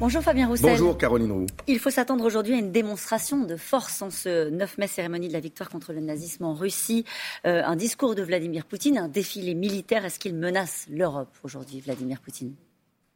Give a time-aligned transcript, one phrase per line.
[0.00, 0.70] Bonjour Fabien Roussel.
[0.70, 1.46] Bonjour Caroline Roux.
[1.66, 5.34] Il faut s'attendre aujourd'hui à une démonstration de force en ce 9 mai, cérémonie de
[5.34, 7.04] la victoire contre le nazisme en Russie.
[7.46, 10.06] Euh, un discours de Vladimir Poutine, un défilé militaire.
[10.06, 12.54] Est-ce qu'il menace l'Europe aujourd'hui, Vladimir Poutine?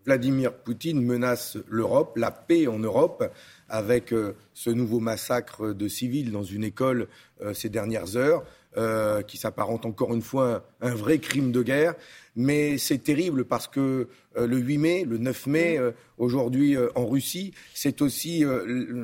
[0.05, 3.33] Vladimir Poutine menace l'Europe, la paix en Europe,
[3.71, 7.09] avec euh, ce nouveau massacre de civils dans une école
[7.41, 8.45] euh, ces dernières heures.
[8.77, 11.95] Euh, qui s'apparente encore une fois un, un, vrai crime de guerre.
[12.35, 17.07] Mais c'est terrible parce que euh, le 8 mai, le 9 mai, euh, aujourd'hui en
[17.07, 18.45] Russie, c'est aussi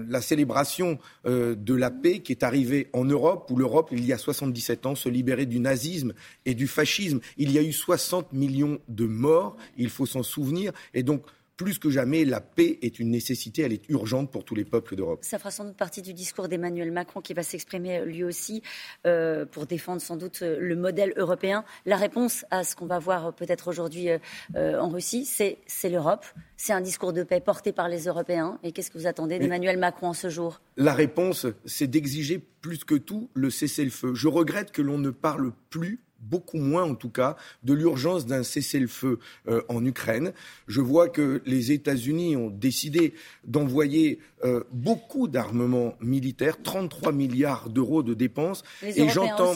[0.09, 4.19] la célébration de la paix qui est arrivée en Europe, où l'Europe, il y a
[4.19, 6.15] 77 ans, se libérait du nazisme
[6.47, 7.21] et du fascisme.
[7.37, 10.73] Il y a eu 60 millions de morts, il faut s'en souvenir.
[10.95, 11.23] Et donc,
[11.61, 14.97] plus que jamais, la paix est une nécessité, elle est urgente pour tous les peuples
[14.97, 15.19] d'Europe.
[15.21, 18.63] Ça fera sans doute partie du discours d'Emmanuel Macron qui va s'exprimer lui aussi
[19.07, 21.67] euh, pour défendre sans doute le modèle européen.
[21.85, 25.59] La réponse à ce qu'on va voir peut-être aujourd'hui euh, en Russie, c'est
[25.91, 26.25] l'Europe.
[26.57, 28.59] C'est un discours de paix porté par les Européens.
[28.63, 30.63] Et qu'est-ce que vous attendez d'Emmanuel Macron en ce jour?
[30.79, 34.15] La réponse, c'est d'exiger plus que tout le cessez-le-feu.
[34.15, 38.43] Je regrette que l'on ne parle plus beaucoup moins en tout cas, de l'urgence d'un
[38.43, 39.19] cessez-le-feu
[39.49, 40.33] euh, en Ukraine.
[40.69, 48.03] Je vois que les États-Unis ont décidé d'envoyer euh, beaucoup d'armements militaires, 33 milliards d'euros
[48.03, 48.63] de dépenses.
[48.83, 49.55] Les et j'entends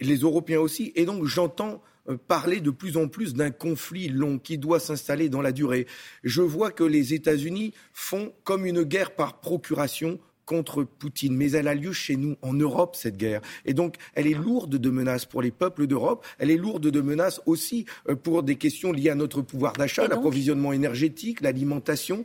[0.00, 4.38] les Européens aussi, et donc j'entends euh, parler de plus en plus d'un conflit long
[4.38, 5.86] qui doit s'installer dans la durée.
[6.22, 11.36] Je vois que les États-Unis font comme une guerre par procuration contre Poutine.
[11.36, 13.42] Mais elle a lieu chez nous, en Europe, cette guerre.
[13.64, 16.24] Et donc, elle est lourde de menaces pour les peuples d'Europe.
[16.38, 20.06] Elle est lourde de menaces aussi euh, pour des questions liées à notre pouvoir d'achat,
[20.08, 22.24] l'approvisionnement énergétique, l'alimentation.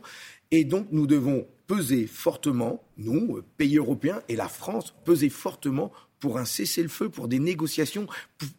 [0.52, 6.38] Et donc, nous devons peser fortement, nous, pays européens, et la France, peser fortement pour
[6.38, 8.06] un cessez-le-feu, pour des négociations,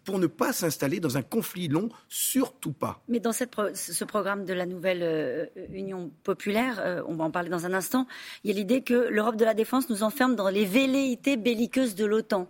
[0.03, 3.01] pour, ne pas s'installer dans un conflit long, surtout pas.
[3.07, 7.31] Mais dans cette ce programme de la nouvelle euh, Union populaire, euh, on va en
[7.31, 8.05] parler dans un instant,
[8.43, 11.95] il y a l'idée que l'Europe de la défense nous enferme dans les velléités belliqueuses
[11.95, 12.49] de l'OTAN.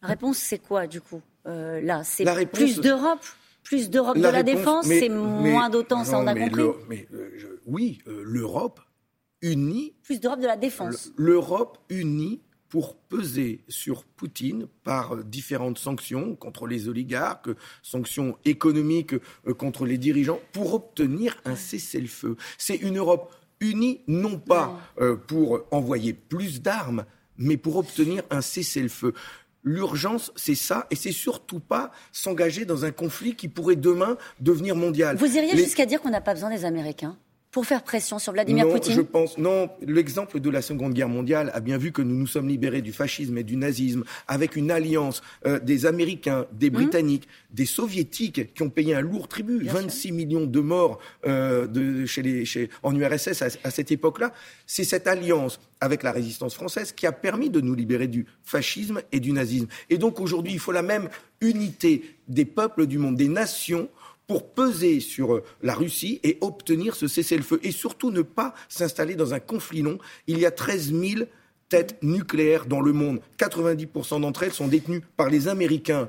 [0.00, 3.20] La réponse, c'est quoi du coup euh, Là, c'est plus d'Europe?
[3.68, 6.64] Plus d'Europe de la défense, c'est moins d'OTAN, ça on a compris.
[6.88, 7.06] mais
[7.66, 8.80] oui, l'Europe
[9.42, 9.94] unie.
[10.02, 11.12] Plus d'Europe de la défense.
[11.16, 17.48] L'Europe unie pour peser sur Poutine par différentes sanctions contre les oligarques,
[17.82, 19.14] sanctions économiques
[19.46, 22.36] euh, contre les dirigeants, pour obtenir un cessez-le-feu.
[22.58, 27.04] C'est une Europe unie, non pas euh, pour envoyer plus d'armes,
[27.38, 29.14] mais pour obtenir un cessez-le-feu.
[29.68, 34.74] L'urgence, c'est ça, et c'est surtout pas s'engager dans un conflit qui pourrait demain devenir
[34.74, 35.16] mondial.
[35.16, 37.18] Vous iriez jusqu'à dire qu'on n'a pas besoin des Américains?
[37.50, 39.70] Pour faire pression sur Vladimir non, Poutine Je pense non.
[39.80, 42.92] L'exemple de la Seconde Guerre mondiale a bien vu que nous nous sommes libérés du
[42.92, 46.74] fascisme et du nazisme avec une alliance euh, des Américains, des hum.
[46.74, 50.14] Britanniques, des Soviétiques qui ont payé un lourd tribut, bien 26 sûr.
[50.14, 54.32] millions de morts euh, de, chez les, chez, en URSS à, à cette époque-là.
[54.66, 59.00] C'est cette alliance avec la résistance française qui a permis de nous libérer du fascisme
[59.10, 59.68] et du nazisme.
[59.88, 61.08] Et donc aujourd'hui, il faut la même
[61.40, 63.88] unité des peuples du monde, des nations
[64.28, 67.58] pour peser sur euh, la Russie et obtenir ce cessez-le-feu.
[67.64, 69.98] Et surtout ne pas s'installer dans un conflit long.
[70.28, 71.22] Il y a 13 000
[71.68, 73.20] têtes nucléaires dans le monde.
[73.38, 76.08] 90% d'entre elles sont détenues par les Américains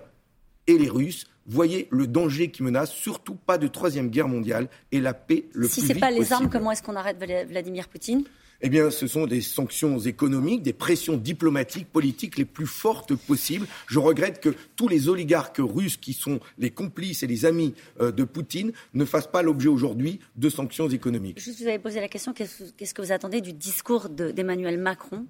[0.68, 1.26] et les Russes.
[1.48, 5.68] Voyez le danger qui menace, surtout pas de troisième guerre mondiale et la paix le
[5.68, 5.88] si plus vite possible.
[5.88, 8.24] Si ce n'est pas les armes, comment est-ce qu'on arrête Vladimir Poutine?
[8.62, 13.68] Eh bien, ce sont des sanctions économiques, des pressions diplomatiques, politiques les plus fortes possibles.
[13.88, 18.12] Je regrette que tous les oligarques russes qui sont les complices et les amis euh,
[18.12, 21.40] de Poutine ne fassent pas l'objet aujourd'hui de sanctions économiques.
[21.40, 25.26] Juste, vous avez posé la question, qu'est-ce que vous attendez du discours d'Emmanuel Macron?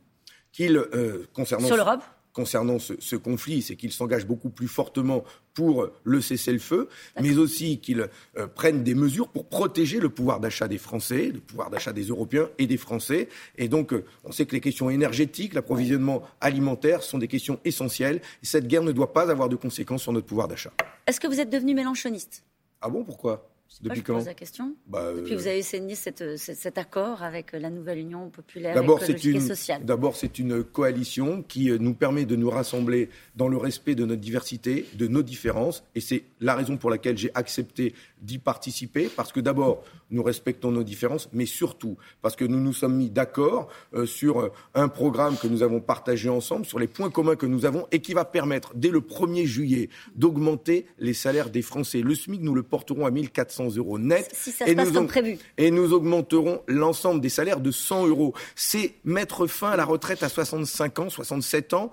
[0.51, 2.01] Qu'il, euh, concernant sur l'Europe?
[2.33, 5.23] Concernant ce, ce conflit, c'est qu'il s'engage beaucoup plus fortement
[5.53, 6.87] pour le cessez-le-feu,
[7.21, 8.07] mais aussi qu'il
[8.37, 12.03] euh, prenne des mesures pour protéger le pouvoir d'achat des Français, le pouvoir d'achat des
[12.03, 13.27] Européens et des Français.
[13.57, 18.21] Et donc, euh, on sait que les questions énergétiques, l'approvisionnement alimentaire sont des questions essentielles.
[18.41, 20.71] Et cette guerre ne doit pas avoir de conséquences sur notre pouvoir d'achat.
[21.07, 22.43] Est-ce que vous êtes devenu mélanchoniste?
[22.81, 23.49] Ah bon, pourquoi?
[23.81, 24.75] Depuis quand pose la question.
[24.87, 28.75] Bah, Depuis que vous avez signé cette, cette, cet accord avec la nouvelle Union populaire
[28.81, 29.85] écologique une, et sociale.
[29.85, 34.05] D'abord, c'est une coalition qui euh, nous permet de nous rassembler dans le respect de
[34.05, 39.09] notre diversité, de nos différences, et c'est la raison pour laquelle j'ai accepté d'y participer,
[39.15, 43.09] parce que d'abord, nous respectons nos différences, mais surtout parce que nous nous sommes mis
[43.09, 47.35] d'accord euh, sur euh, un programme que nous avons partagé ensemble, sur les points communs
[47.35, 51.61] que nous avons, et qui va permettre, dès le 1er juillet, d'augmenter les salaires des
[51.61, 52.01] Français.
[52.01, 54.29] Le SMIC, nous le porterons à 1400 euros net.
[54.33, 55.37] Si ça se passe comme prévu.
[55.57, 58.33] Et nous augmenterons l'ensemble des salaires de 100 euros.
[58.55, 61.91] C'est mettre fin à la retraite à 65 ans, 67 ans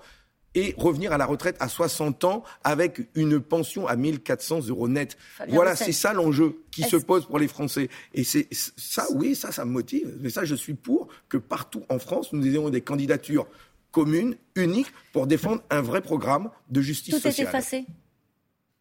[0.55, 5.15] et revenir à la retraite à 60 ans avec une pension à 1400 euros net.
[5.49, 7.89] voilà, c'est ça l'enjeu qui se pose pour les Français.
[8.13, 10.17] Et c'est ça, oui, ça, ça me motive.
[10.19, 13.47] Mais ça, je suis pour que partout en France, nous ayons des candidatures
[13.91, 17.33] communes, uniques, pour défendre un vrai programme de justice sociale.
[17.33, 17.85] Tout est effacé.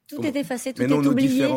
[0.09, 1.49] Tout est effacé, tout est oublié.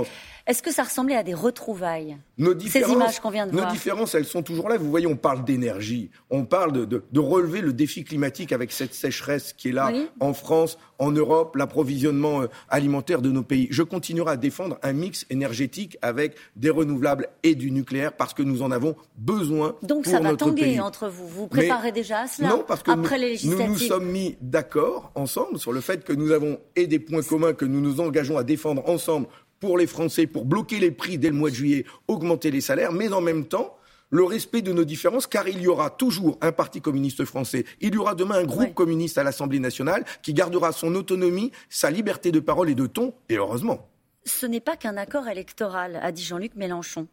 [0.50, 3.68] Est-ce que ça ressemblait à des retrouvailles nos Ces images qu'on vient de nos voir.
[3.68, 4.78] Nos différences, elles sont toujours là.
[4.78, 8.96] Vous voyez, on parle d'énergie, on parle de, de, relever le défi climatique avec cette
[8.96, 13.68] sécheresse qui est là en France, en Europe, l'approvisionnement euh, alimentaire de nos pays.
[13.70, 18.42] Je continuerai à défendre un mix énergétique avec des renouvelables et du nucléaire parce que
[18.42, 19.76] nous en avons besoin.
[19.84, 21.28] Donc ça va tanguer entre vous.
[21.28, 24.36] Vous préparez déjà à cela Non, parce que après nous, les nous nous sommes mis
[24.42, 28.02] d'accord ensemble sur le fait que nous avons et des points communs que nous nous
[28.02, 29.28] engageons à défendre ensemble
[29.60, 32.92] pour les Français, pour bloquer les prix dès le mois de juillet, augmenter les salaires,
[32.92, 33.76] mais en même temps,
[34.10, 37.66] le respect de nos différences, car il y aura toujours un parti communiste français.
[37.80, 41.92] Il y aura demain un groupe communiste à l'Assemblée nationale qui gardera son autonomie, sa
[41.92, 43.88] liberté de parole et de ton, et heureusement.
[44.26, 47.08] Ce n'est pas qu'un accord électoral, a dit Jean-Luc Mélenchon.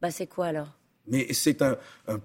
[0.00, 0.68] Bah c'est quoi alors?
[1.10, 1.76] Mais c'est un,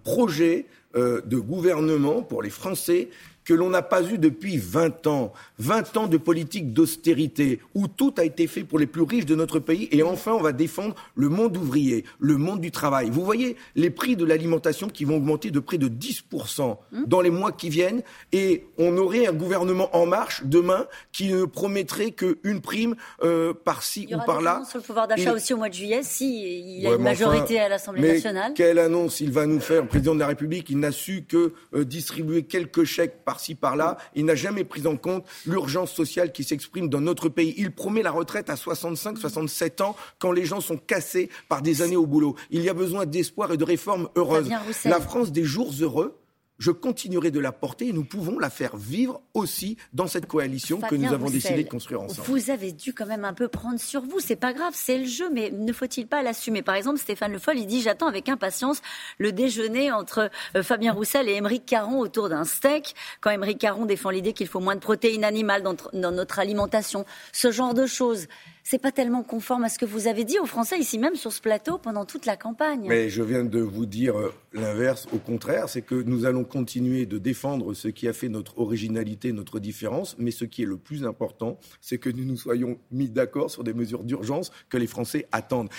[0.04, 3.10] projet euh, de gouvernement pour les Français
[3.46, 5.34] que l'on n'a pas eu depuis 20 ans.
[5.60, 9.36] 20 ans de politique d'austérité où tout a été fait pour les plus riches de
[9.36, 13.10] notre pays et enfin on va défendre le monde ouvrier, le monde du travail.
[13.10, 17.04] Vous voyez les prix de l'alimentation qui vont augmenter de près de 10% mmh.
[17.08, 18.02] dans les mois qui viennent
[18.32, 24.08] et on aurait un gouvernement en marche demain qui ne promettrait qu'une prime euh, par-ci
[24.12, 24.64] ou par-là.
[24.70, 27.60] sur le pouvoir d'achat aussi au mois de juillet si il y a une majorité
[27.60, 28.54] à l'Assemblée nationale.
[28.56, 31.54] Quelle annonce il va nous faire, le président de la République Il n'a su que
[31.74, 33.98] euh, distribuer quelques chèques par par-ci par-là.
[34.14, 37.56] Il n'a jamais pris en compte l'urgence sociale qui s'exprime dans notre pays.
[37.58, 41.82] Il promet la retraite à 65, 67 ans quand les gens sont cassés par des
[41.82, 42.36] années au boulot.
[42.52, 44.52] Il y a besoin d'espoir et de réformes heureuses.
[44.86, 46.23] La France des jours heureux,
[46.64, 50.80] je continuerai de la porter et nous pouvons la faire vivre aussi dans cette coalition
[50.80, 52.26] que nous avons décidé de construire ensemble.
[52.26, 54.22] Vous avez dû quand même un peu prendre sur vous.
[54.22, 56.62] C'est pas grave, c'est le jeu, mais ne faut-il pas l'assumer?
[56.62, 58.82] Par exemple, Stéphane Le Foll, il dit J'attends avec impatience
[59.18, 62.96] le déjeuner entre euh, Fabien Roussel et Émeric Caron autour d'un steak.
[63.20, 67.52] Quand Émeric Caron défend l'idée qu'il faut moins de protéines animales dans notre alimentation, ce
[67.52, 68.28] genre de choses
[68.64, 71.34] c'est pas tellement conforme à ce que vous avez dit aux Français ici même sur
[71.34, 72.86] ce plateau pendant toute la campagne.
[72.88, 75.08] Mais je viens de vous dire euh, l'inverse.
[75.14, 79.34] Au contraire, c'est que nous allons continuer de défendre ce qui a fait notre originalité,
[79.34, 80.16] notre différence.
[80.18, 83.64] Mais ce qui est le plus important, c'est que nous nous soyons mis d'accord sur
[83.64, 85.70] des mesures d'urgence que les Français attendent.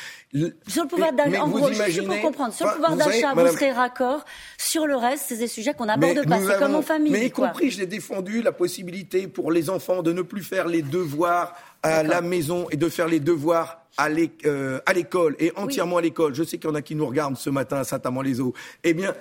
[0.67, 2.53] Sur le pouvoir d'achat, en gros, je peux comprendre.
[2.53, 4.25] Sur le pouvoir d'achat, vous, serez raccord.
[4.59, 6.39] Sur le reste, c'est des sujets qu'on n'aborde pas.
[6.39, 7.13] C'est comme en famille.
[7.13, 10.83] Mais y compris, j'ai défendu la possibilité pour les enfants de ne plus faire les
[10.83, 11.55] devoirs
[11.85, 16.43] à la maison et de faire les devoirs à l'école et entièrement à l'école, je
[16.43, 18.53] sais qu'il y en a qui nous regardent ce matin à Saint-Amand-les-Eaux,
[18.83, 19.15] eh bien,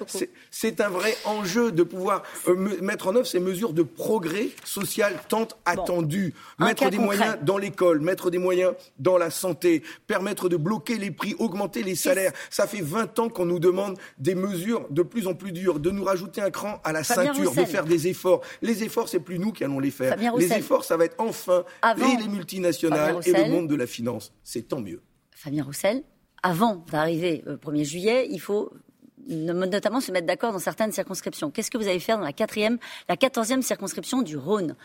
[0.50, 5.14] c'est un vrai enjeu de pouvoir euh, mettre en œuvre ces mesures de progrès social
[5.30, 6.34] tant attendues.
[6.60, 11.12] Mettre des moyens dans l'école, mettre des moyens dans la santé, permettre de bloquer les
[11.12, 12.32] prix, augmenter les salaires.
[12.50, 15.92] Ça fait 20 ans qu'on nous demande des mesures de plus en plus dures, de
[15.92, 18.42] nous rajouter un cran à la ceinture, de faire des efforts.
[18.62, 20.18] Les efforts, c'est plus nous qui allons les faire.
[20.38, 21.64] les efforts, ça va être enfin
[21.98, 24.32] les multinationales et le monde de la finance.
[24.44, 25.02] C'est tant mieux.
[25.32, 26.04] Fabien Roussel,
[26.42, 28.72] avant d'arriver au 1er juillet, il faut
[29.28, 31.50] notamment se mettre d'accord dans certaines circonscriptions.
[31.50, 32.78] Qu'est-ce que vous allez faire dans la quatrième,
[33.08, 34.76] la quatorzième circonscription du Rhône?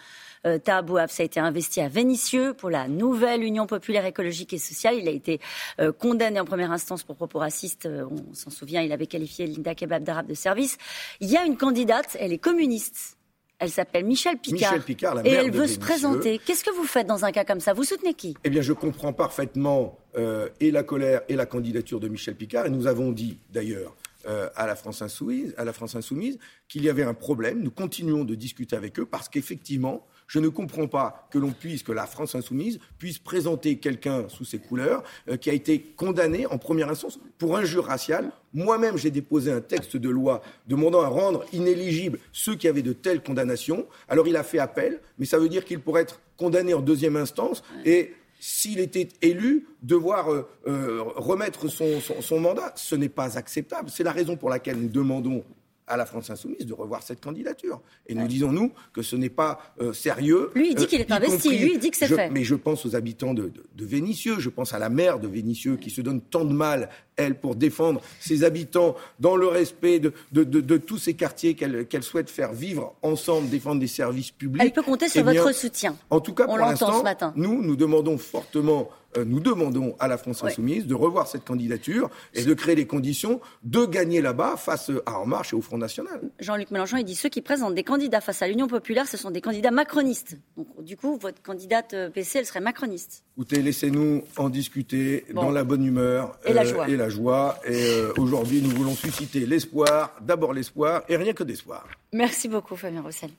[0.47, 4.97] Euh, a été investi à Vénissieux pour la nouvelle Union populaire écologique et sociale.
[4.97, 5.41] Il a été
[5.81, 7.87] euh, condamné en première instance pour propos racistes.
[7.87, 10.79] Euh, on s'en souvient, il avait qualifié Linda Kebab d'arabe de service.
[11.21, 13.18] Il y a une candidate, elle est communiste.
[13.59, 14.73] Elle s'appelle Michel Picard.
[14.73, 16.39] Michel Picard, la et elle veut se présenter.
[16.39, 17.73] Qu'est-ce que vous faites dans un cas comme ça?
[17.73, 18.37] Vous soutenez qui?
[18.45, 22.67] Eh bien, je comprends parfaitement euh, et la colère et la candidature de Michel Picard.
[22.67, 23.97] Et nous avons dit, d'ailleurs,
[24.27, 26.39] euh, à la France insoumise, à la France insoumise,
[26.69, 27.61] qu'il y avait un problème.
[27.61, 31.83] Nous continuons de discuter avec eux parce qu'effectivement, je ne comprends pas que l'on puisse,
[31.83, 36.47] que la France insoumise puisse présenter quelqu'un sous ses couleurs euh, qui a été condamné
[36.47, 38.31] en première instance pour injure raciale.
[38.55, 42.93] Moi-même, j'ai déposé un texte de loi demandant à rendre inéligibles ceux qui avaient de
[42.93, 43.87] telles condamnations.
[44.09, 47.17] Alors il a fait appel, mais ça veut dire qu'il pourrait être condamné en deuxième
[47.17, 52.73] instance et s'il était élu, devoir euh, euh, remettre son mandat.
[52.77, 53.91] Ce n'est pas acceptable.
[53.91, 55.45] C'est la raison pour laquelle nous demandons
[55.89, 57.81] à la France insoumise de revoir cette candidature.
[58.07, 60.51] Et nous disons, nous, que ce n'est pas euh, sérieux.
[60.55, 62.31] Lui, il dit qu'il est euh, investi, lui, il dit que c'est fait.
[62.31, 65.77] Mais je pense aux habitants de, de, Vénissieux, je pense à la maire de Vénissieux
[65.77, 70.13] qui se donne tant de mal, elle, pour défendre ses habitants dans le respect de,
[70.33, 74.63] de tous ces quartiers qu'elle souhaite faire vivre ensemble, défendre des services publics.
[74.63, 75.97] Elle peut compter sur eh votre soutien.
[76.11, 77.03] En tout cas, pour l'instant,
[77.35, 82.11] nous, nous demandons fortement euh, nous demandons à la France Insoumise de revoir cette candidature
[82.35, 85.79] et de créer les conditions de gagner là-bas face à En Marche et au Front
[85.79, 86.21] National.
[86.39, 89.31] Jean-Luc Mélenchon, il dit ceux qui présentent des candidats face à l'Union populaire, ce sont
[89.31, 90.39] des candidats macronistes.
[90.57, 93.25] Donc, du coup, votre candidate euh, PC, elle serait macroniste.
[93.37, 96.89] Écoutez, laissez-nous en discuter dans la bonne humeur et, la joie.
[96.89, 97.59] et la joie.
[97.67, 101.87] Et aujourd'hui, nous voulons susciter l'espoir, d'abord l'espoir, et rien que d'espoir.
[102.13, 103.31] Merci beaucoup, Fabien Roussel.